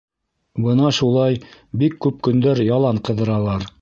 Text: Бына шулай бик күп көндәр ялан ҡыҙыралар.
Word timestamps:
Бына 0.67 0.87
шулай 0.99 1.37
бик 1.83 1.99
күп 2.07 2.17
көндәр 2.29 2.63
ялан 2.69 3.03
ҡыҙыралар. 3.11 3.69